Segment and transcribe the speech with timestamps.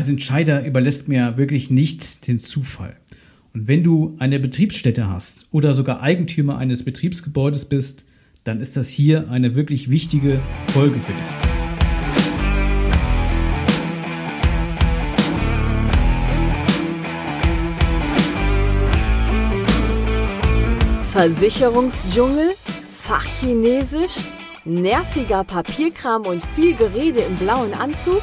[0.00, 2.96] Als Entscheider überlässt mir wirklich nichts den Zufall.
[3.52, 8.06] Und wenn du eine Betriebsstätte hast oder sogar Eigentümer eines Betriebsgebäudes bist,
[8.42, 11.20] dann ist das hier eine wirklich wichtige Folge für dich.
[21.12, 22.52] Versicherungsdschungel,
[22.94, 24.30] Fachchinesisch,
[24.64, 28.22] nerviger Papierkram und viel Gerede im blauen Anzug?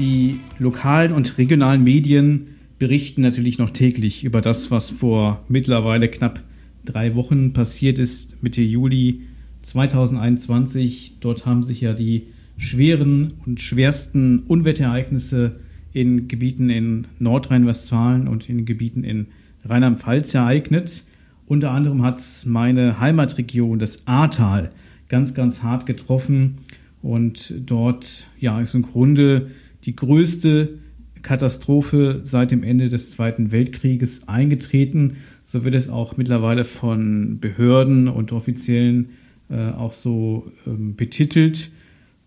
[0.00, 6.42] Die lokalen und regionalen Medien berichten natürlich noch täglich über das, was vor mittlerweile knapp
[6.86, 9.20] drei Wochen passiert ist, Mitte Juli
[9.60, 11.16] 2021.
[11.20, 15.56] Dort haben sich ja die schweren und schwersten Unwetterereignisse
[15.92, 19.26] in Gebieten in Nordrhein-Westfalen und in Gebieten in
[19.66, 21.04] Rheinland-Pfalz ereignet.
[21.46, 24.70] Unter anderem hat es meine Heimatregion, das Ahrtal,
[25.10, 26.54] ganz, ganz hart getroffen.
[27.02, 29.50] Und dort ja, ist im Grunde
[29.84, 30.78] die größte
[31.22, 35.16] Katastrophe seit dem Ende des Zweiten Weltkrieges eingetreten.
[35.44, 39.10] So wird es auch mittlerweile von Behörden und Offiziellen
[39.50, 41.70] äh, auch so ähm, betitelt.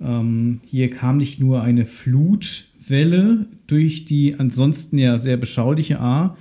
[0.02, 6.38] Ähm, hier kam nicht nur eine Flutwelle durch die ansonsten ja sehr beschauliche Ahr,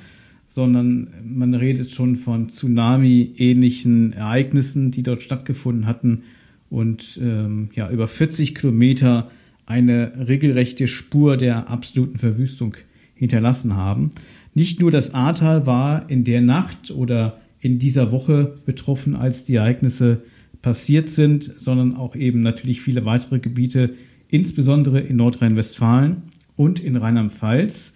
[0.46, 6.24] sondern man redet schon von Tsunami-ähnlichen Ereignissen, die dort stattgefunden hatten
[6.68, 9.30] und ähm, ja, über 40 Kilometer
[9.72, 12.76] eine regelrechte Spur der absoluten Verwüstung
[13.14, 14.10] hinterlassen haben.
[14.52, 19.54] Nicht nur das Ahrtal war in der Nacht oder in dieser Woche betroffen, als die
[19.54, 20.22] Ereignisse
[20.60, 23.94] passiert sind, sondern auch eben natürlich viele weitere Gebiete,
[24.28, 26.22] insbesondere in Nordrhein-Westfalen
[26.56, 27.94] und in Rheinland-Pfalz.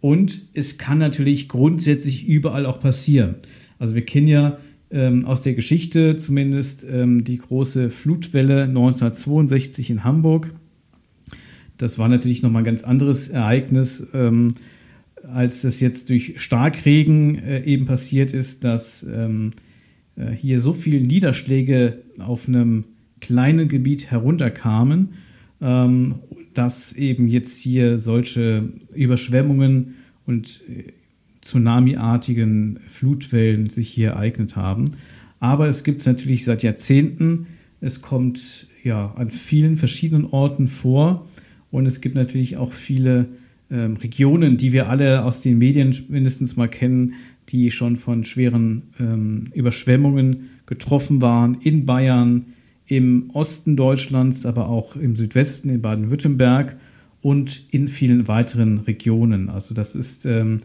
[0.00, 3.36] Und es kann natürlich grundsätzlich überall auch passieren.
[3.78, 4.58] Also wir kennen ja
[4.90, 10.52] ähm, aus der Geschichte zumindest ähm, die große Flutwelle 1962 in Hamburg.
[11.78, 14.54] Das war natürlich nochmal ein ganz anderes Ereignis, ähm,
[15.22, 19.52] als es jetzt durch Starkregen äh, eben passiert ist, dass ähm,
[20.16, 22.84] äh, hier so viele Niederschläge auf einem
[23.20, 25.10] kleinen Gebiet herunterkamen
[25.62, 26.16] ähm,
[26.54, 29.94] dass eben jetzt hier solche Überschwemmungen
[30.26, 30.92] und äh,
[31.40, 34.92] Tsunami-artigen Flutwellen sich hier ereignet haben.
[35.40, 37.46] Aber es gibt es natürlich seit Jahrzehnten.
[37.80, 41.26] Es kommt ja an vielen verschiedenen Orten vor
[41.72, 43.26] und es gibt natürlich auch viele
[43.70, 47.14] ähm, Regionen, die wir alle aus den Medien mindestens mal kennen,
[47.48, 52.46] die schon von schweren ähm, Überschwemmungen getroffen waren in Bayern,
[52.86, 56.76] im Osten Deutschlands, aber auch im Südwesten, in Baden-Württemberg
[57.22, 59.48] und in vielen weiteren Regionen.
[59.48, 60.60] Also das ist ähm,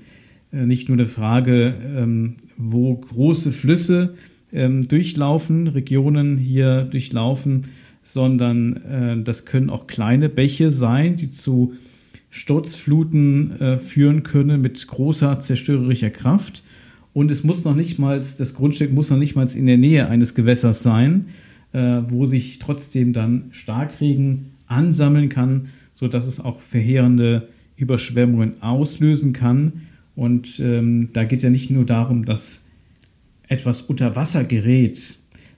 [0.52, 4.16] äh, nicht nur eine Frage, ähm, wo große Flüsse
[4.52, 7.68] ähm, durchlaufen, Regionen hier durchlaufen,
[8.08, 11.74] sondern äh, das können auch kleine Bäche sein, die zu
[12.30, 16.64] Sturzfluten äh, führen können mit großer zerstörerischer Kraft.
[17.12, 20.08] Und es muss noch nicht mal, das Grundstück muss noch nicht mal in der Nähe
[20.08, 21.26] eines Gewässers sein,
[21.74, 29.82] äh, wo sich trotzdem dann Starkregen ansammeln kann, sodass es auch verheerende Überschwemmungen auslösen kann.
[30.16, 32.62] Und ähm, da geht es ja nicht nur darum, dass
[33.50, 35.18] etwas unter Wasser gerät,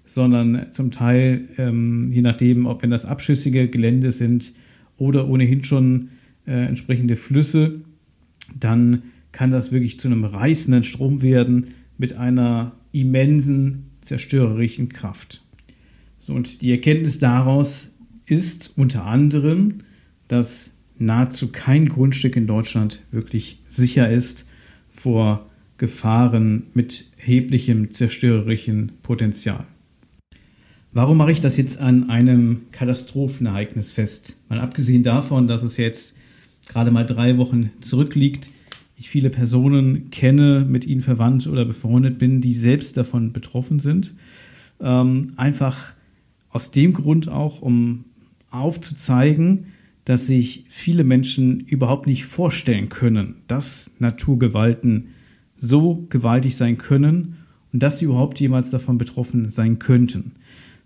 [0.10, 4.54] sondern zum Teil, ähm, je nachdem, ob wenn das abschüssige Gelände sind
[4.98, 6.10] oder ohnehin schon
[6.48, 7.82] äh, entsprechende Flüsse,
[8.60, 15.44] dann kann das wirklich zu einem reißenden Strom werden mit einer immensen zerstörerischen Kraft.
[16.18, 17.92] So, und die Erkenntnis daraus
[18.26, 19.76] ist unter anderem,
[20.28, 24.48] dass nahezu kein Grundstück in Deutschland wirklich sicher ist
[24.90, 25.46] vor
[25.78, 29.68] Gefahren mit erheblichem zerstörerischen Potenzial.
[30.92, 34.38] Warum mache ich das jetzt an einem Katastrophenereignis fest?
[34.50, 36.16] Mal abgesehen davon, dass es jetzt
[36.68, 38.48] gerade mal drei Wochen zurückliegt,
[38.98, 44.14] ich viele Personen kenne, mit ihnen verwandt oder befreundet bin, die selbst davon betroffen sind.
[44.82, 45.94] Ähm, einfach
[46.50, 48.06] aus dem Grund auch, um
[48.50, 49.68] aufzuzeigen,
[50.06, 55.10] dass sich viele Menschen überhaupt nicht vorstellen können, dass Naturgewalten
[55.56, 57.38] so gewaltig sein können
[57.72, 60.32] und dass sie überhaupt jemals davon betroffen sein könnten.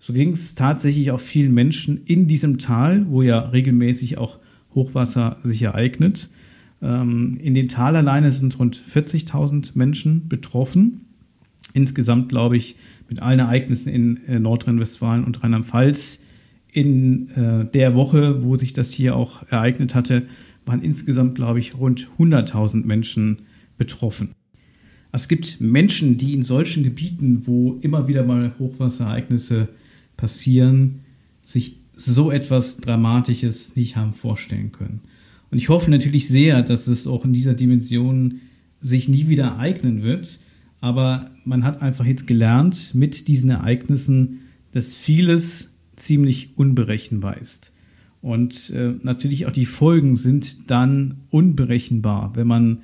[0.06, 4.38] So ging es tatsächlich auch vielen Menschen in diesem Tal, wo ja regelmäßig auch
[4.76, 6.30] Hochwasser sich ereignet.
[6.82, 11.06] Ähm, in dem Tal alleine sind rund 40.000 Menschen betroffen.
[11.72, 12.76] Insgesamt, glaube ich,
[13.08, 16.20] mit allen Ereignissen in äh, Nordrhein-Westfalen und Rheinland-Pfalz
[16.74, 20.24] in äh, der Woche, wo sich das hier auch ereignet hatte,
[20.66, 23.44] waren insgesamt, glaube ich, rund 100.000 Menschen
[23.78, 24.32] betroffen.
[25.14, 29.70] Es gibt Menschen, die in solchen Gebieten, wo immer wieder mal Hochwasserereignisse
[30.24, 31.02] passieren,
[31.44, 35.02] sich so etwas Dramatisches nicht haben vorstellen können.
[35.52, 38.40] Und ich hoffe natürlich sehr, dass es auch in dieser Dimension
[38.80, 40.40] sich nie wieder ereignen wird.
[40.80, 44.40] Aber man hat einfach jetzt gelernt mit diesen Ereignissen,
[44.72, 47.74] dass vieles ziemlich unberechenbar ist.
[48.22, 52.78] Und äh, natürlich auch die Folgen sind dann unberechenbar, wenn man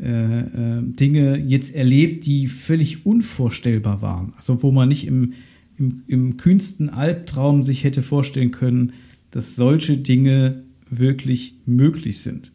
[0.00, 4.32] äh, äh, Dinge jetzt erlebt, die völlig unvorstellbar waren.
[4.36, 5.34] Also wo man nicht im,
[5.82, 8.92] im, im kühnsten Albtraum sich hätte vorstellen können,
[9.32, 12.52] dass solche Dinge wirklich möglich sind.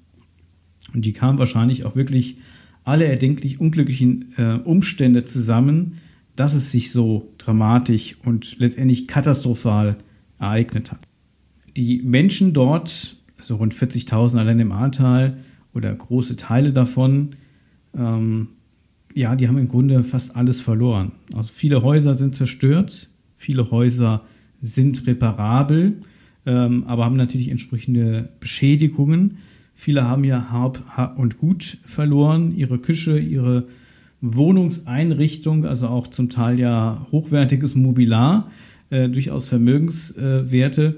[0.94, 2.38] Und die kamen wahrscheinlich auch wirklich
[2.86, 6.00] alle erdenklich unglücklichen äh, Umstände zusammen,
[6.38, 9.98] dass es sich so dramatisch und letztendlich katastrophal
[10.40, 11.00] ereignet hat.
[11.76, 15.38] Die Menschen dort, also rund 40.000 allein im Ahrtal
[15.74, 17.36] oder große Teile davon,
[17.94, 18.50] ähm,
[19.14, 21.12] ja, die haben im Grunde fast alles verloren.
[21.34, 24.24] Also viele Häuser sind zerstört, viele Häuser
[24.62, 26.02] sind reparabel,
[26.46, 29.38] ähm, aber haben natürlich entsprechende Beschädigungen.
[29.76, 33.68] Viele haben ja Hab und Gut verloren, ihre Küche, ihre
[34.22, 38.50] Wohnungseinrichtung, also auch zum Teil ja hochwertiges Mobiliar,
[38.90, 40.96] äh, durchaus Vermögenswerte,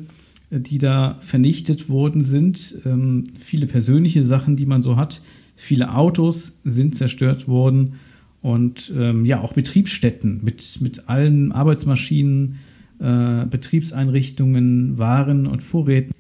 [0.49, 2.75] äh, die da vernichtet worden sind.
[2.85, 5.21] Ähm, viele persönliche Sachen, die man so hat.
[5.57, 7.95] Viele Autos sind zerstört worden
[8.41, 12.59] und ähm, ja, auch Betriebsstätten mit, mit allen Arbeitsmaschinen,
[12.99, 16.13] äh, Betriebseinrichtungen, Waren und Vorräten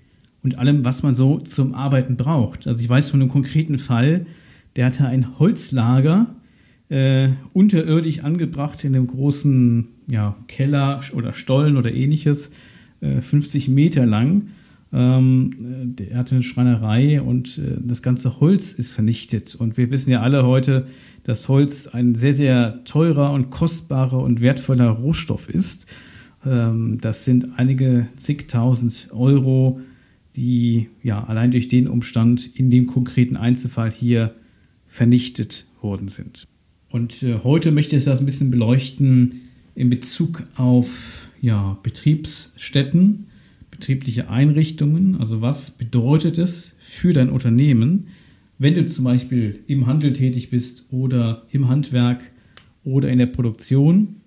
[0.43, 2.67] und allem, was man so zum Arbeiten braucht.
[2.67, 4.25] Also ich weiß von einem konkreten Fall,
[4.75, 6.35] der hatte ein Holzlager
[6.89, 12.51] äh, unterirdisch angebracht in einem großen ja, Keller oder Stollen oder ähnliches,
[13.01, 14.49] äh, 50 Meter lang.
[14.91, 15.51] Ähm,
[15.97, 19.55] der hatte eine Schreinerei und äh, das ganze Holz ist vernichtet.
[19.55, 20.87] Und wir wissen ja alle heute,
[21.23, 25.85] dass Holz ein sehr, sehr teurer und kostbarer und wertvoller Rohstoff ist.
[26.45, 29.79] Ähm, das sind einige zigtausend Euro,
[30.35, 34.33] die ja allein durch den Umstand in dem konkreten Einzelfall hier
[34.87, 36.47] vernichtet worden sind.
[36.89, 39.41] Und äh, heute möchte ich das ein bisschen beleuchten
[39.75, 43.27] in Bezug auf ja, Betriebsstätten,
[43.79, 45.15] betriebliche Einrichtungen.
[45.15, 48.07] Also was bedeutet es für dein Unternehmen,
[48.57, 52.21] wenn du zum Beispiel im Handel tätig bist oder im Handwerk
[52.83, 54.17] oder in der Produktion,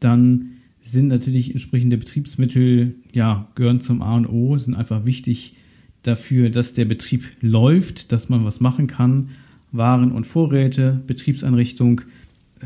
[0.00, 0.50] dann
[0.80, 5.54] sind natürlich entsprechende Betriebsmittel, ja, gehören zum A und O, sind einfach wichtig
[6.02, 9.30] dafür, dass der Betrieb läuft, dass man was machen kann
[9.70, 12.02] waren und Vorräte, Betriebseinrichtung,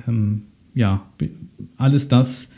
[0.06, 0.42] ähm,
[0.74, 1.06] ja,
[1.76, 2.48] alles das,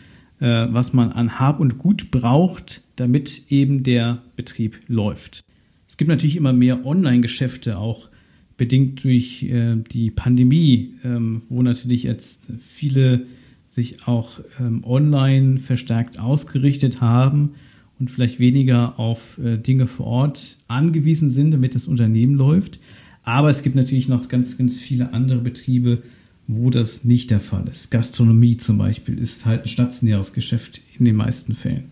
[0.41, 5.41] äh, was man an Hab und Gut braucht, damit eben der Betrieb läuft.
[5.88, 8.08] Es gibt natürlich immer mehr Online-Geschäfte, auch
[8.56, 13.26] bedingt durch äh, die Pandemie, ähm, wo natürlich jetzt viele
[13.70, 17.52] sich auch ähm, online verstärkt ausgerichtet haben
[17.99, 22.81] und vielleicht weniger auf äh, Dinge vor Ort angewiesen sind, damit das Unternehmen läuft.
[23.23, 26.02] Aber es gibt natürlich noch ganz, ganz viele andere Betriebe,
[26.47, 27.90] wo das nicht der Fall ist.
[27.90, 31.85] Gastronomie zum Beispiel ist halt ein stationäres Geschäft in den meisten Fällen.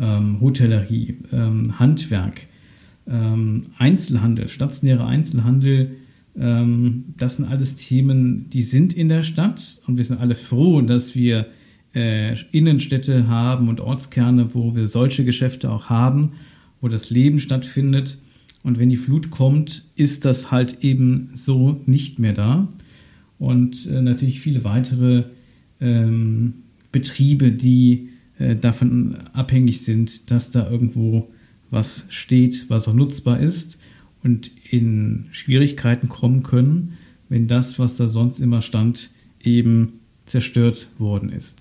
[0.00, 2.42] Ähm, Hotellerie, ähm, Handwerk,
[3.06, 5.96] ähm, Einzelhandel, stationärer Einzelhandel,
[6.38, 10.80] ähm, das sind alles Themen, die sind in der Stadt und wir sind alle froh,
[10.80, 11.46] dass wir
[11.94, 16.32] äh, Innenstädte haben und Ortskerne, wo wir solche Geschäfte auch haben,
[16.80, 18.18] wo das Leben stattfindet.
[18.62, 22.68] Und wenn die Flut kommt, ist das halt eben so nicht mehr da.
[23.38, 25.24] Und äh, natürlich viele weitere
[25.80, 26.54] ähm,
[26.92, 28.08] Betriebe, die
[28.42, 31.28] äh, davon abhängig sind, dass da irgendwo
[31.70, 33.78] was steht, was auch nutzbar ist
[34.22, 39.10] und in Schwierigkeiten kommen können, wenn das, was da sonst immer stand,
[39.42, 41.58] eben zerstört worden ist.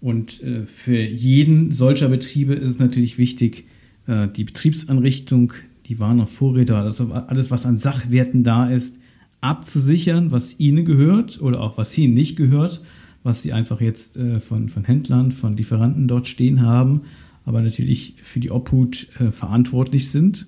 [0.00, 3.66] Und äh, für jeden solcher Betriebe ist es natürlich wichtig,
[4.06, 5.52] äh, die Betriebsanrichtung
[5.86, 8.98] die Waren und Vorräte, also alles, was an Sachwerten da ist,
[9.40, 12.82] abzusichern, was ihnen gehört oder auch was ihnen nicht gehört,
[13.26, 17.02] was sie einfach jetzt äh, von, von Händlern, von Lieferanten dort stehen haben,
[17.44, 20.46] aber natürlich für die Obhut äh, verantwortlich sind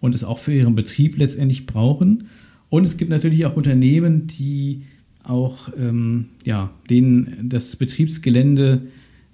[0.00, 2.28] und es auch für ihren Betrieb letztendlich brauchen.
[2.70, 4.82] Und es gibt natürlich auch Unternehmen, die
[5.22, 8.86] auch ähm, ja, denen das Betriebsgelände,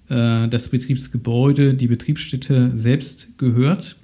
[0.09, 3.95] äh, das Betriebsgebäude, die Betriebsstätte selbst gehört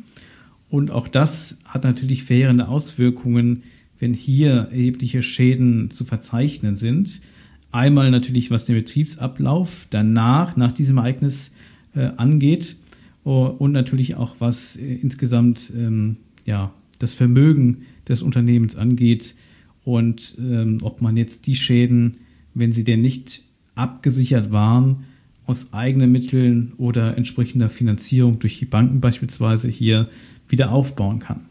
[0.69, 3.63] und auch das hat natürlich verheerende Auswirkungen,
[3.99, 7.21] wenn hier erhebliche Schäden zu verzeichnen sind.
[7.71, 11.51] Einmal natürlich, was den Betriebsablauf danach, nach diesem Ereignis
[11.95, 12.77] äh, angeht
[13.23, 19.35] und natürlich auch, was äh, insgesamt ähm, ja, das Vermögen des Unternehmens angeht
[19.83, 22.17] und ähm, ob man jetzt die Schäden,
[22.53, 23.43] wenn sie denn nicht
[23.75, 25.05] abgesichert waren,
[25.45, 30.09] aus eigenen Mitteln oder entsprechender Finanzierung durch die Banken beispielsweise hier
[30.49, 31.45] wieder aufbauen kann.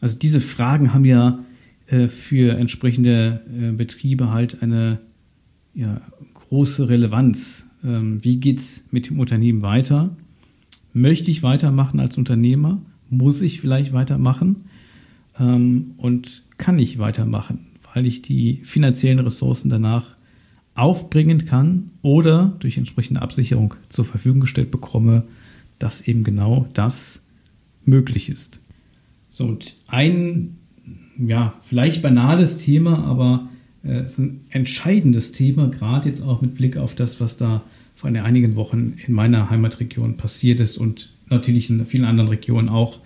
[0.00, 1.38] Also diese Fragen haben ja
[1.86, 5.00] äh, für entsprechende äh, Betriebe halt eine
[5.74, 6.00] ja,
[6.34, 7.66] große Relevanz.
[7.84, 10.16] Ähm, wie geht es mit dem Unternehmen weiter?
[10.92, 12.80] Möchte ich weitermachen als Unternehmer?
[13.10, 14.64] Muss ich vielleicht weitermachen?
[15.38, 20.16] Ähm, und kann ich weitermachen, weil ich die finanziellen Ressourcen danach
[20.74, 25.24] aufbringen kann oder durch entsprechende Absicherung zur Verfügung gestellt bekomme,
[25.78, 27.22] dass eben genau das
[27.84, 28.60] möglich ist.
[29.30, 30.58] So, und ein,
[31.18, 33.48] ja, vielleicht banales Thema, aber
[33.84, 37.62] äh, es ist ein entscheidendes Thema, gerade jetzt auch mit Blick auf das, was da
[37.94, 43.00] vor einigen Wochen in meiner Heimatregion passiert ist und natürlich in vielen anderen Regionen auch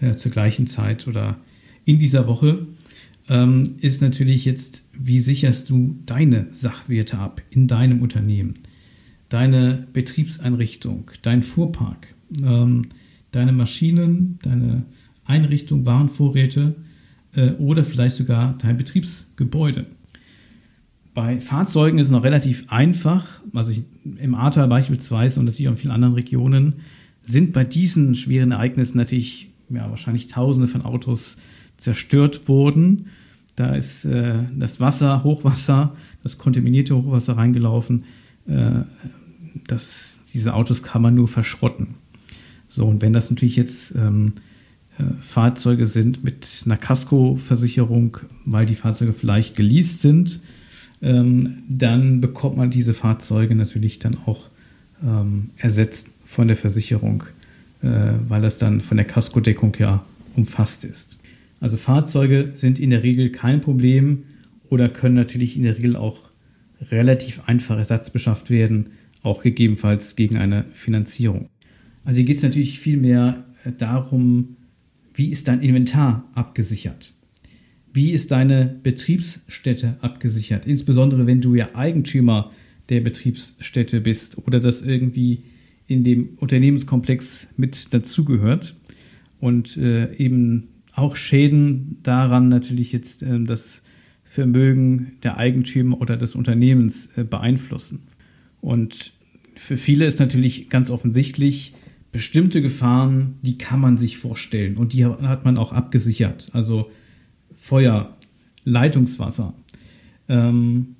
[0.00, 1.38] äh, zur gleichen Zeit oder
[1.84, 2.66] in dieser Woche,
[3.28, 8.58] ähm, ist natürlich jetzt, wie sicherst du deine Sachwerte ab in deinem Unternehmen,
[9.28, 12.88] deine Betriebseinrichtung, dein Fuhrpark, ähm,
[13.30, 14.82] deine Maschinen, deine
[15.24, 16.74] Einrichtung, Warenvorräte
[17.34, 19.86] äh, oder vielleicht sogar dein Betriebsgebäude.
[21.14, 23.26] Bei Fahrzeugen ist es noch relativ einfach.
[23.52, 23.82] Also ich,
[24.18, 26.74] im Ahrtal beispielsweise und natürlich auch in vielen anderen Regionen
[27.22, 31.36] sind bei diesen schweren Ereignissen natürlich ja, wahrscheinlich Tausende von Autos
[31.76, 33.06] zerstört worden.
[33.56, 38.04] Da ist äh, das Wasser, Hochwasser, das kontaminierte Hochwasser reingelaufen.
[38.46, 38.80] Äh,
[39.66, 41.88] das, diese Autos kann man nur verschrotten.
[42.68, 44.51] So, und wenn das natürlich jetzt ähm, äh,
[45.20, 50.40] Fahrzeuge sind mit einer Kaskoversicherung, weil die Fahrzeuge vielleicht geleast sind,
[51.00, 54.48] ähm, dann bekommt man diese Fahrzeuge natürlich dann auch
[55.04, 57.24] ähm, ersetzt von der Versicherung,
[57.82, 60.04] äh, weil das dann von der Kaskodeckung ja
[60.36, 61.18] umfasst ist.
[61.60, 64.24] Also Fahrzeuge sind in der Regel kein Problem
[64.68, 66.30] oder können natürlich in der Regel auch
[66.90, 68.90] relativ einfach ersatzbeschafft werden,
[69.22, 71.48] auch gegebenenfalls gegen eine Finanzierung.
[72.04, 74.56] Also hier geht es natürlich viel mehr äh, darum,
[75.14, 77.14] wie ist dein Inventar abgesichert?
[77.92, 80.66] Wie ist deine Betriebsstätte abgesichert?
[80.66, 82.50] Insbesondere wenn du ja Eigentümer
[82.88, 85.44] der Betriebsstätte bist oder das irgendwie
[85.86, 88.76] in dem Unternehmenskomplex mit dazugehört
[89.40, 93.82] und äh, eben auch Schäden daran natürlich jetzt äh, das
[94.24, 98.04] Vermögen der Eigentümer oder des Unternehmens äh, beeinflussen.
[98.60, 99.12] Und
[99.54, 101.74] für viele ist natürlich ganz offensichtlich,
[102.12, 106.48] bestimmte Gefahren, die kann man sich vorstellen und die hat man auch abgesichert.
[106.52, 106.90] Also
[107.56, 108.16] Feuer,
[108.64, 109.54] Leitungswasser.
[110.28, 110.96] Ähm,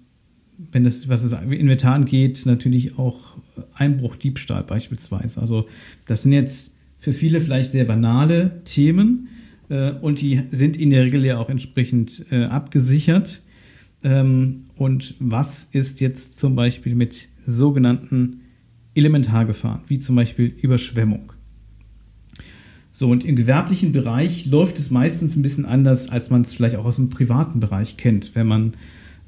[0.71, 3.37] wenn das, was das Inventar angeht, natürlich auch
[3.75, 5.41] Einbruch, Diebstahl beispielsweise.
[5.41, 5.67] Also
[6.07, 9.29] das sind jetzt für viele vielleicht sehr banale Themen
[9.69, 13.43] äh, und die sind in der Regel ja auch entsprechend äh, abgesichert.
[14.05, 18.42] Ähm, und was ist jetzt zum Beispiel mit sogenannten
[18.95, 21.33] Elementargefahren, wie zum Beispiel Überschwemmung.
[22.95, 26.77] So, und im gewerblichen Bereich läuft es meistens ein bisschen anders, als man es vielleicht
[26.77, 28.35] auch aus dem privaten Bereich kennt.
[28.35, 28.73] Wenn man,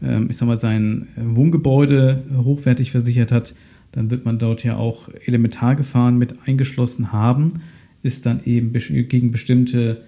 [0.03, 3.55] ähm, ich sag mal, sein Wohngebäude hochwertig versichert hat,
[3.93, 7.63] dann wird man dort ja auch Elementargefahren mit eingeschlossen haben,
[8.03, 10.03] ist dann eben gegen bestimmte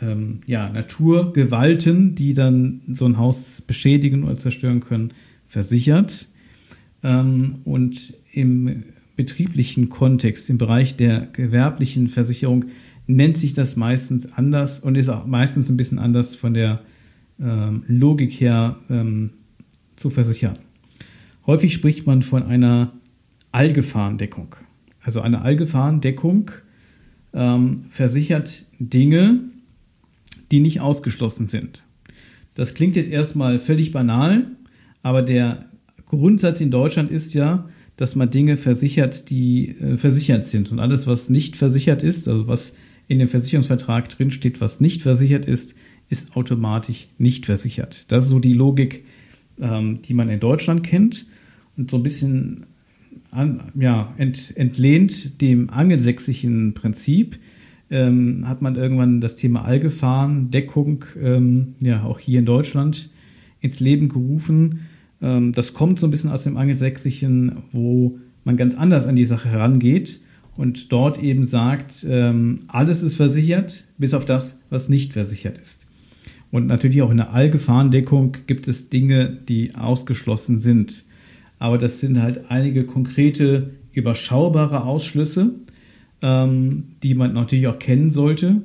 [0.00, 5.12] ähm, ja, Naturgewalten, die dann so ein Haus beschädigen oder zerstören können,
[5.46, 6.28] versichert.
[7.02, 8.84] Ähm, und im
[9.20, 12.64] betrieblichen Kontext, im Bereich der gewerblichen Versicherung,
[13.06, 16.80] nennt sich das meistens anders und ist auch meistens ein bisschen anders von der
[17.38, 19.34] ähm, Logik her ähm,
[19.96, 20.58] zu versichern.
[21.44, 22.94] Häufig spricht man von einer
[23.52, 24.56] Allgefahrendeckung.
[25.02, 26.50] Also eine Allgefahrendeckung
[27.34, 29.40] ähm, versichert Dinge,
[30.50, 31.82] die nicht ausgeschlossen sind.
[32.54, 34.46] Das klingt jetzt erstmal völlig banal,
[35.02, 35.66] aber der
[36.06, 37.68] Grundsatz in Deutschland ist ja,
[38.00, 40.72] dass man Dinge versichert, die äh, versichert sind.
[40.72, 42.74] Und alles, was nicht versichert ist, also was
[43.08, 45.74] in dem Versicherungsvertrag drinsteht, was nicht versichert ist,
[46.08, 48.10] ist automatisch nicht versichert.
[48.10, 49.04] Das ist so die Logik,
[49.60, 51.26] ähm, die man in Deutschland kennt
[51.76, 52.64] und so ein bisschen
[53.32, 57.38] an, ja, ent, entlehnt dem angelsächsischen Prinzip.
[57.90, 63.10] Ähm, hat man irgendwann das Thema Allgefahrendeckung ähm, ja auch hier in Deutschland
[63.60, 64.86] ins Leben gerufen
[65.22, 69.24] ähm, das kommt so ein bisschen aus dem Angelsächsischen, wo man ganz anders an die
[69.24, 70.20] Sache herangeht
[70.56, 75.86] und dort eben sagt, ähm, alles ist versichert, bis auf das, was nicht versichert ist.
[76.50, 81.04] Und natürlich auch in der Allgefahrendeckung gibt es Dinge, die ausgeschlossen sind.
[81.58, 85.54] Aber das sind halt einige konkrete, überschaubare Ausschlüsse,
[86.22, 88.62] ähm, die man natürlich auch kennen sollte.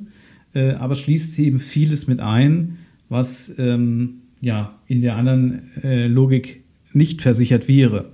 [0.54, 6.62] Äh, aber schließt eben vieles mit ein, was ähm, ja in der anderen äh, Logik
[6.92, 8.12] nicht versichert wäre.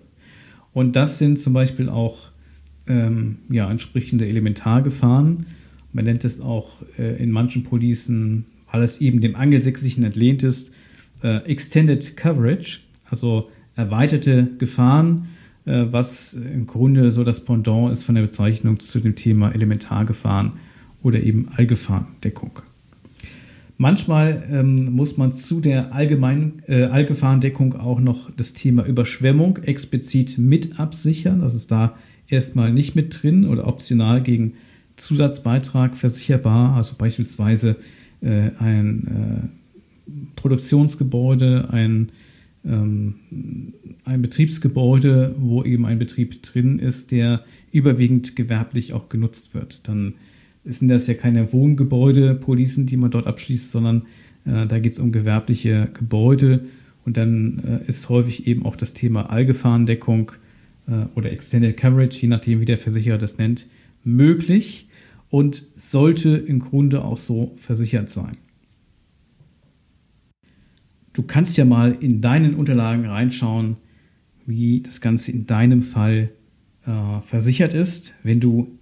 [0.72, 2.30] Und das sind zum Beispiel auch
[2.86, 5.46] ähm, ja, entsprechende Elementargefahren.
[5.92, 10.72] Man nennt es auch äh, in manchen Policen, weil es eben dem Angelsächsischen entlehnt ist,
[11.22, 15.28] äh, Extended Coverage, also erweiterte Gefahren,
[15.64, 20.52] äh, was im Grunde so das Pendant ist von der Bezeichnung zu dem Thema Elementargefahren
[21.02, 22.62] oder eben Allgefahrendeckung.
[23.82, 30.38] Manchmal ähm, muss man zu der allgemeinen äh, Allgefahrendeckung auch noch das Thema Überschwemmung explizit
[30.38, 31.40] mit absichern.
[31.40, 31.98] Das ist da
[32.28, 34.52] erstmal nicht mit drin oder optional gegen
[34.94, 36.76] Zusatzbeitrag versicherbar.
[36.76, 37.74] Also beispielsweise
[38.20, 39.50] äh, ein
[40.06, 42.10] äh, Produktionsgebäude, ein,
[42.64, 43.16] ähm,
[44.04, 49.88] ein Betriebsgebäude, wo eben ein Betrieb drin ist, der überwiegend gewerblich auch genutzt wird.
[49.88, 50.14] Dann
[50.64, 54.02] sind das ja keine Wohngebäude, Policen, die man dort abschließt, sondern
[54.44, 56.66] äh, da geht es um gewerbliche Gebäude.
[57.04, 60.32] Und dann äh, ist häufig eben auch das Thema Allgefahrendeckung
[60.86, 63.66] äh, oder Extended Coverage, je nachdem, wie der Versicherer das nennt,
[64.04, 64.88] möglich
[65.30, 68.36] und sollte im Grunde auch so versichert sein.
[71.12, 73.76] Du kannst ja mal in deinen Unterlagen reinschauen,
[74.46, 76.30] wie das Ganze in deinem Fall
[76.86, 78.14] äh, versichert ist.
[78.22, 78.78] Wenn du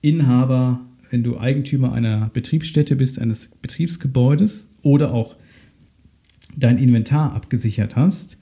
[0.00, 5.36] Inhaber wenn du Eigentümer einer Betriebsstätte bist, eines Betriebsgebäudes oder auch
[6.56, 8.38] dein Inventar abgesichert hast,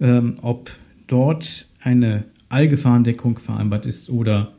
[0.00, 0.70] ähm, ob
[1.06, 4.54] dort eine Allgefahrendeckung vereinbart ist oder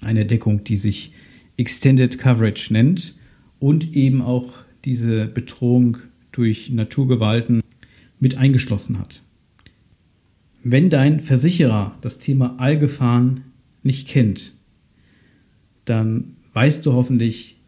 [0.00, 1.12] eine Deckung, die sich
[1.56, 3.14] Extended Coverage nennt
[3.58, 4.52] und eben auch
[4.84, 5.98] diese Bedrohung
[6.32, 7.62] durch Naturgewalten
[8.18, 9.22] mit eingeschlossen hat.
[10.62, 13.44] Wenn dein Versicherer das Thema Allgefahren
[13.82, 14.52] nicht kennt,
[15.84, 17.60] dann weißt du hoffentlich,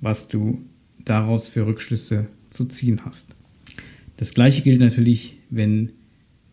[0.00, 0.64] was du
[1.04, 3.34] daraus für Rückschlüsse zu ziehen hast.
[4.16, 5.92] Das gleiche gilt natürlich, wenn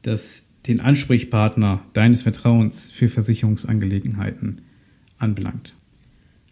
[0.02, 4.62] das den Ansprechpartner deines Vertrauens für Versicherungsangelegenheiten
[5.18, 5.76] anbelangt.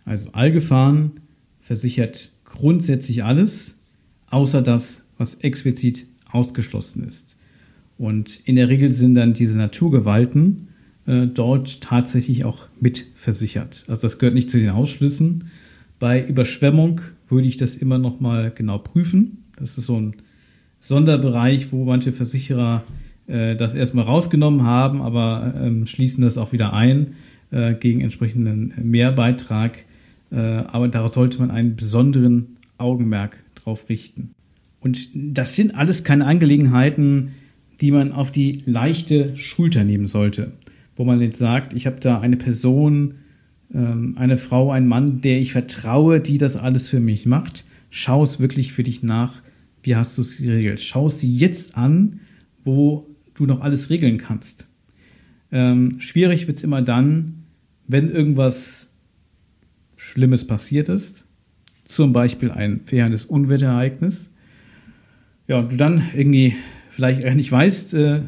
[0.05, 1.19] Also Allgefahren
[1.59, 3.75] versichert grundsätzlich alles,
[4.27, 7.35] außer das, was explizit ausgeschlossen ist.
[7.97, 10.69] Und in der Regel sind dann diese Naturgewalten
[11.07, 13.85] äh, dort tatsächlich auch mitversichert.
[13.87, 15.51] Also das gehört nicht zu den Ausschlüssen.
[15.99, 19.43] Bei Überschwemmung würde ich das immer noch mal genau prüfen.
[19.57, 20.15] Das ist so ein
[20.79, 22.83] Sonderbereich, wo manche Versicherer
[23.27, 27.13] äh, das erstmal rausgenommen haben, aber ähm, schließen das auch wieder ein
[27.51, 29.77] äh, gegen entsprechenden Mehrbeitrag.
[30.31, 34.31] Äh, aber darauf sollte man einen besonderen Augenmerk drauf richten.
[34.79, 37.33] Und das sind alles keine Angelegenheiten,
[37.79, 40.53] die man auf die leichte Schulter nehmen sollte
[40.95, 43.15] wo man jetzt sagt, ich habe da eine Person,
[43.73, 47.65] ähm, eine Frau, einen Mann, der ich vertraue, die das alles für mich macht.
[47.89, 49.41] Schau es wirklich für dich nach.
[49.83, 50.79] Wie hast du es geregelt?
[50.79, 52.21] Schau es jetzt an,
[52.63, 54.67] wo du noch alles regeln kannst.
[55.51, 57.43] Ähm, schwierig wird es immer dann,
[57.87, 58.89] wenn irgendwas
[59.95, 61.25] Schlimmes passiert ist.
[61.85, 64.31] Zum Beispiel ein verheerendes Unwetterereignis.
[65.47, 66.55] Ja, und du dann irgendwie
[66.89, 68.21] vielleicht nicht weißt, äh,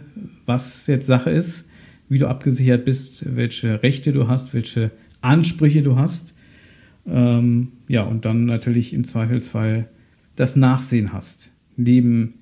[0.46, 1.67] was jetzt Sache ist
[2.10, 4.92] wie du abgesichert bist, welche Rechte du hast, welche
[5.22, 6.34] Ansprüche du hast.
[7.06, 9.90] Ähm, ja, und dann natürlich im Zweifelsfall
[10.36, 11.52] das Nachsehen hast.
[11.76, 12.36] Neben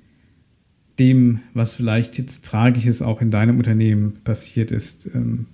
[0.99, 5.47] dem, was vielleicht jetzt Tragisches auch in deinem Unternehmen passiert ist, ähm,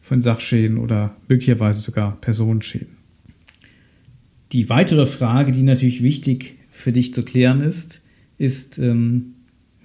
[0.00, 2.98] von Sachschäden oder möglicherweise sogar Personenschäden.
[4.52, 8.02] Die weitere Frage, die natürlich wichtig für dich zu klären ist,
[8.36, 9.34] ist, ähm,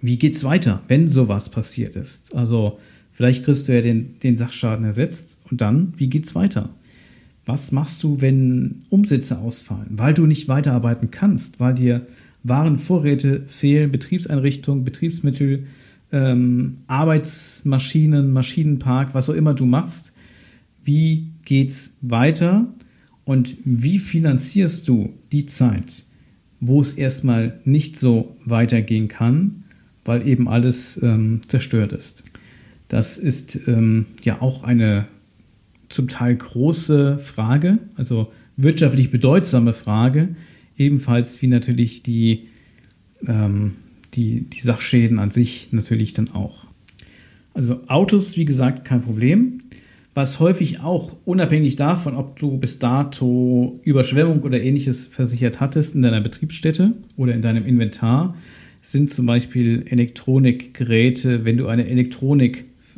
[0.02, 2.36] wie geht's weiter, wenn sowas passiert ist?
[2.36, 2.80] Also
[3.20, 6.70] Vielleicht kriegst du ja den, den Sachschaden ersetzt und dann, wie geht's weiter?
[7.46, 12.08] Was machst du, wenn Umsätze ausfallen, weil du nicht weiterarbeiten kannst, weil dir
[12.44, 15.66] Warenvorräte fehlen, Betriebseinrichtungen, Betriebsmittel,
[16.14, 20.14] ähm, Arbeitsmaschinen, Maschinenpark, was auch immer du machst?
[20.86, 22.74] Wie geht's weiter
[23.26, 26.06] und wie finanzierst du die Zeit,
[26.62, 29.66] wo es erstmal nicht so weitergehen kann,
[30.06, 32.24] weil eben alles ähm, zerstört ist?
[32.90, 35.08] Das ist ähm, ja auch eine
[35.90, 40.36] zum Teil große Frage, also wirtschaftlich bedeutsame Frage,
[40.78, 42.48] ebenfalls wie natürlich die,
[43.28, 43.76] ähm,
[44.16, 46.66] die, die Sachschäden an sich natürlich dann auch.
[47.54, 49.60] Also Autos, wie gesagt, kein Problem.
[50.16, 56.02] was häufig auch unabhängig davon, ob du bis dato Überschwemmung oder ähnliches versichert hattest in
[56.02, 58.36] deiner Betriebsstätte oder in deinem Inventar,
[58.82, 61.88] sind zum Beispiel Elektronikgeräte, wenn du eine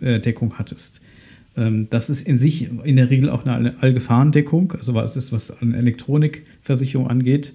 [0.01, 1.01] Elektronikdeckung hattest.
[1.55, 5.51] Ähm, das ist in sich in der Regel auch eine Allgefahrendeckung, also was ist, was
[5.61, 7.53] eine Elektronikversicherung angeht.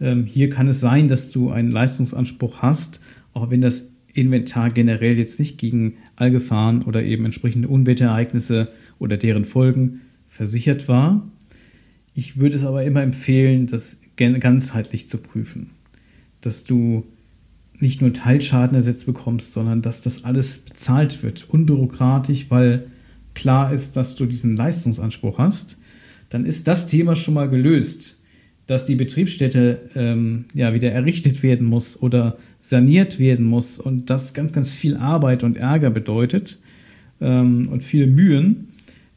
[0.00, 3.00] Ähm, hier kann es sein, dass du einen Leistungsanspruch hast,
[3.32, 9.44] auch wenn das Inventar generell jetzt nicht gegen Allgefahren oder eben entsprechende Unwetterereignisse oder deren
[9.44, 11.30] Folgen versichert war.
[12.14, 15.70] Ich würde es aber immer empfehlen, das ganzheitlich zu prüfen,
[16.40, 17.04] dass du
[17.80, 22.86] nicht nur Teilschaden ersetzt bekommst, sondern dass das alles bezahlt wird, unbürokratisch, weil
[23.34, 25.78] klar ist, dass du diesen Leistungsanspruch hast,
[26.28, 28.20] dann ist das Thema schon mal gelöst
[28.70, 34.32] dass die Betriebsstätte ähm, ja wieder errichtet werden muss oder saniert werden muss und das
[34.32, 36.60] ganz, ganz viel Arbeit und Ärger bedeutet
[37.20, 38.68] ähm, und viele Mühen,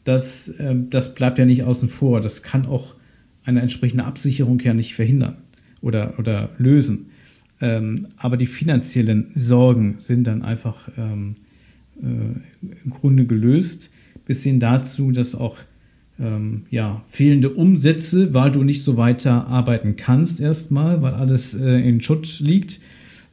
[0.06, 2.20] das, äh, das bleibt ja nicht außen vor.
[2.20, 2.96] Das kann auch
[3.46, 5.36] eine entsprechende Absicherung ja nicht verhindern
[5.82, 7.12] oder, oder lösen.
[7.64, 11.38] Ähm, aber die finanziellen Sorgen sind dann einfach ähm,
[12.02, 12.04] äh,
[12.84, 13.90] im Grunde gelöst,
[14.26, 15.56] bis hin dazu, dass auch
[16.20, 21.80] ähm, ja, fehlende Umsätze, weil du nicht so weiter arbeiten kannst erstmal, weil alles äh,
[21.88, 22.82] in Schutz liegt,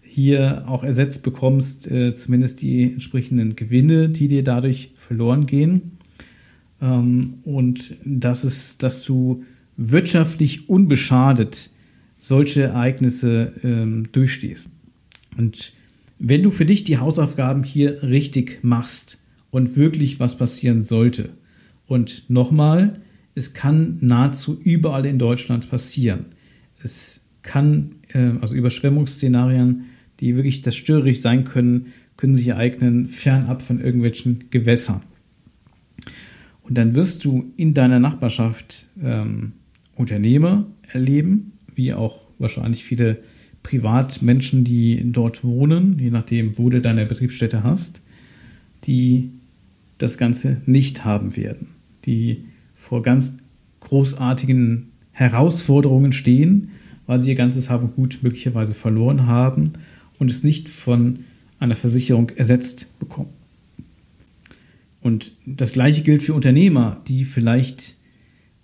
[0.01, 5.99] hier auch ersetzt bekommst, äh, zumindest die entsprechenden Gewinne, die dir dadurch verloren gehen.
[6.81, 9.43] Ähm, und dass, es, dass du
[9.77, 11.70] wirtschaftlich unbeschadet
[12.21, 14.71] solche Ereignisse ähm, durchstehst.
[15.37, 15.73] Und
[16.21, 19.19] wenn du für dich die Hausaufgaben hier richtig machst
[19.51, 21.31] und wirklich was passieren sollte,
[21.91, 23.01] und nochmal,
[23.35, 26.27] es kann nahezu überall in Deutschland passieren.
[26.85, 29.87] Es kann, äh, also Überschwemmungsszenarien,
[30.21, 35.01] die wirklich zerstörerisch sein können, können sich ereignen, fernab von irgendwelchen Gewässern.
[36.63, 39.55] Und dann wirst du in deiner Nachbarschaft ähm,
[39.97, 43.19] Unternehmer erleben, wie auch wahrscheinlich viele
[43.63, 48.01] Privatmenschen, die dort wohnen, je nachdem, wo du deine Betriebsstätte hast,
[48.85, 49.31] die
[49.99, 51.69] das Ganze nicht haben werden
[52.05, 53.35] die vor ganz
[53.81, 56.71] großartigen Herausforderungen stehen,
[57.07, 59.73] weil sie ihr ganzes Hab Gut möglicherweise verloren haben
[60.19, 61.21] und es nicht von
[61.59, 63.31] einer Versicherung ersetzt bekommen.
[65.03, 67.97] Und das Gleiche gilt für Unternehmer, die vielleicht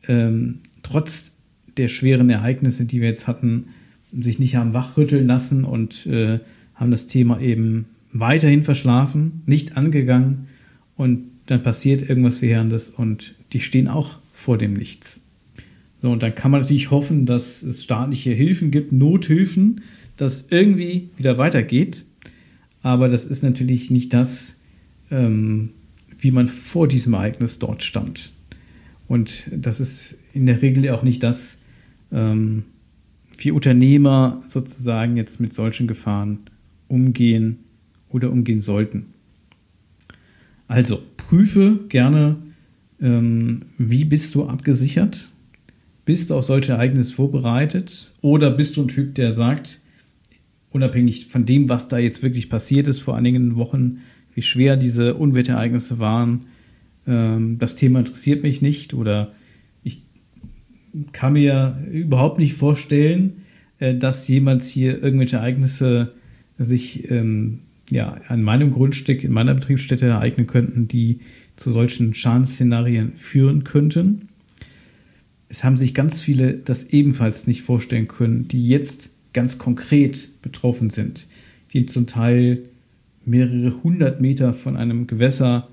[0.06, 1.35] ähm, trotz
[1.76, 3.68] der schweren Ereignisse, die wir jetzt hatten,
[4.12, 6.40] sich nicht haben wachrütteln lassen und äh,
[6.74, 10.48] haben das Thema eben weiterhin verschlafen, nicht angegangen
[10.96, 15.22] und dann passiert irgendwas Verheerendes und die stehen auch vor dem Nichts.
[15.98, 19.82] So, und dann kann man natürlich hoffen, dass es staatliche Hilfen gibt, Nothilfen,
[20.16, 22.04] dass irgendwie wieder weitergeht.
[22.82, 24.56] Aber das ist natürlich nicht das,
[25.10, 25.70] ähm,
[26.18, 28.32] wie man vor diesem Ereignis dort stand.
[29.08, 31.58] Und das ist in der Regel auch nicht das,
[32.12, 32.64] ähm,
[33.36, 36.40] wie Unternehmer sozusagen jetzt mit solchen Gefahren
[36.88, 37.58] umgehen
[38.08, 39.14] oder umgehen sollten.
[40.68, 42.36] Also prüfe gerne,
[43.00, 45.28] ähm, wie bist du abgesichert?
[46.04, 48.12] Bist du auf solche Ereignisse vorbereitet?
[48.22, 49.80] Oder bist du ein Typ, der sagt,
[50.70, 53.98] unabhängig von dem, was da jetzt wirklich passiert ist vor einigen Wochen,
[54.34, 56.46] wie schwer diese Unwetterereignisse waren,
[57.06, 59.32] ähm, das Thema interessiert mich nicht oder
[61.12, 63.44] kann mir überhaupt nicht vorstellen,
[63.78, 66.12] äh, dass jemand hier irgendwelche Ereignisse
[66.58, 71.20] sich ähm, ja, an meinem Grundstück, in meiner Betriebsstätte ereignen könnten, die
[71.56, 74.28] zu solchen Schadensszenarien führen könnten.
[75.48, 80.90] Es haben sich ganz viele das ebenfalls nicht vorstellen können, die jetzt ganz konkret betroffen
[80.90, 81.26] sind,
[81.72, 82.64] die zum Teil
[83.24, 85.68] mehrere hundert Meter von einem Gewässer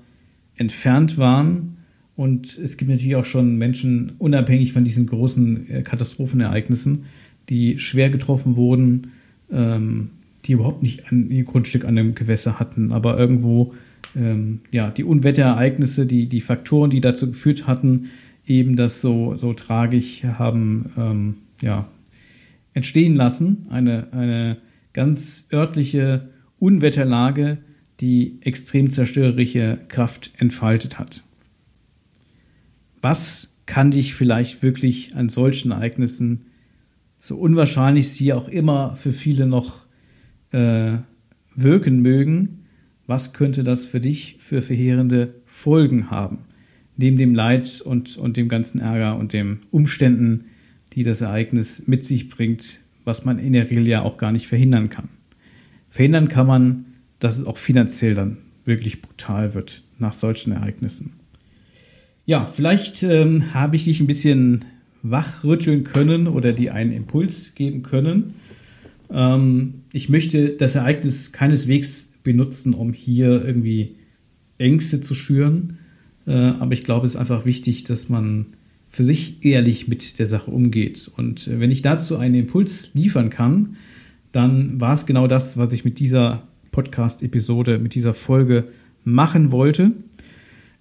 [0.56, 1.73] entfernt waren.
[2.16, 7.06] Und es gibt natürlich auch schon Menschen, unabhängig von diesen großen äh, Katastrophenereignissen,
[7.48, 9.12] die schwer getroffen wurden,
[9.50, 10.10] ähm,
[10.44, 13.74] die überhaupt nicht ein, ihr Grundstück an einem Gewässer hatten, aber irgendwo
[14.14, 18.10] ähm, ja, die Unwetterereignisse, die, die Faktoren, die dazu geführt hatten,
[18.46, 21.88] eben das so, so tragisch haben ähm, ja,
[22.74, 23.66] entstehen lassen.
[23.70, 24.58] Eine, eine
[24.92, 27.58] ganz örtliche Unwetterlage,
[28.00, 31.22] die extrem zerstörerische Kraft entfaltet hat.
[33.04, 36.46] Was kann dich vielleicht wirklich an solchen Ereignissen,
[37.18, 39.84] so unwahrscheinlich sie auch immer für viele noch
[40.52, 40.96] äh,
[41.54, 42.64] wirken mögen,
[43.06, 46.46] was könnte das für dich für verheerende Folgen haben?
[46.96, 50.46] Neben dem Leid und, und dem ganzen Ärger und den Umständen,
[50.94, 54.46] die das Ereignis mit sich bringt, was man in der Regel ja auch gar nicht
[54.46, 55.10] verhindern kann.
[55.90, 56.86] Verhindern kann man,
[57.18, 61.23] dass es auch finanziell dann wirklich brutal wird nach solchen Ereignissen.
[62.26, 64.64] Ja, vielleicht ähm, habe ich dich ein bisschen
[65.02, 68.34] wachrütteln können oder dir einen Impuls geben können.
[69.10, 73.96] Ähm, ich möchte das Ereignis keineswegs benutzen, um hier irgendwie
[74.56, 75.78] Ängste zu schüren.
[76.26, 78.46] Äh, aber ich glaube, es ist einfach wichtig, dass man
[78.88, 81.10] für sich ehrlich mit der Sache umgeht.
[81.16, 83.76] Und äh, wenn ich dazu einen Impuls liefern kann,
[84.32, 88.68] dann war es genau das, was ich mit dieser Podcast-Episode, mit dieser Folge
[89.04, 89.92] machen wollte.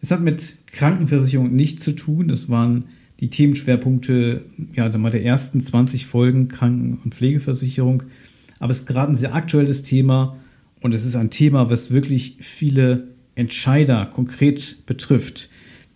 [0.03, 2.27] Es hat mit Krankenversicherung nichts zu tun.
[2.27, 2.83] Das waren
[3.21, 8.03] die Themenschwerpunkte ja, der ersten 20 Folgen Kranken- und Pflegeversicherung.
[8.59, 10.35] Aber es ist gerade ein sehr aktuelles Thema
[10.81, 15.49] und es ist ein Thema, was wirklich viele Entscheider konkret betrifft.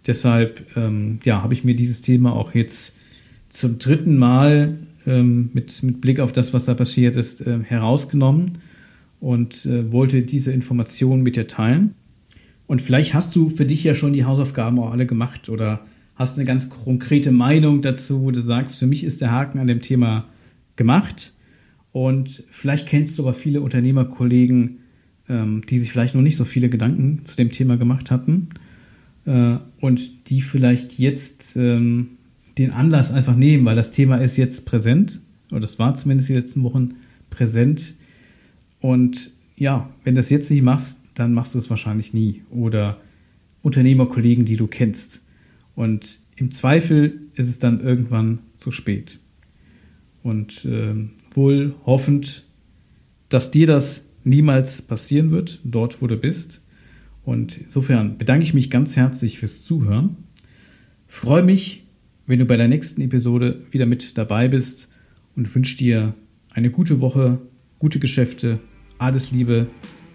[0.06, 2.96] Deshalb ähm, ja, habe ich mir dieses Thema auch jetzt
[3.50, 8.60] zum dritten Mal ähm, mit, mit Blick auf das, was da passiert ist, äh, herausgenommen
[9.20, 11.94] und äh, wollte diese Informationen mit dir teilen.
[12.68, 15.80] Und vielleicht hast du für dich ja schon die Hausaufgaben auch alle gemacht oder
[16.16, 19.68] hast eine ganz konkrete Meinung dazu, wo du sagst, für mich ist der Haken an
[19.68, 20.26] dem Thema
[20.76, 21.34] gemacht.
[21.92, 24.80] Und vielleicht kennst du aber viele Unternehmerkollegen,
[25.30, 28.50] ähm, die sich vielleicht noch nicht so viele Gedanken zu dem Thema gemacht hatten
[29.26, 32.18] äh, und die vielleicht jetzt ähm,
[32.58, 36.34] den Anlass einfach nehmen, weil das Thema ist jetzt präsent, oder das war zumindest die
[36.34, 36.96] letzten Wochen
[37.30, 37.94] präsent.
[38.80, 42.44] Und ja, wenn du das jetzt nicht machst, dann machst du es wahrscheinlich nie.
[42.50, 43.02] Oder
[43.62, 45.22] Unternehmerkollegen, die du kennst.
[45.76, 49.20] Und im Zweifel ist es dann irgendwann zu spät.
[50.24, 50.94] Und äh,
[51.32, 52.46] wohl hoffend,
[53.30, 56.62] dass dir das niemals passieren wird, dort wo du bist.
[57.24, 60.18] Und insofern bedanke ich mich ganz herzlich fürs Zuhören.
[61.08, 61.84] Freue mich,
[62.26, 64.90] wenn du bei der nächsten Episode wieder mit dabei bist
[65.36, 66.14] und wünsche dir
[66.52, 67.40] eine gute Woche,
[67.80, 68.60] gute Geschäfte,
[68.98, 69.68] alles Liebe.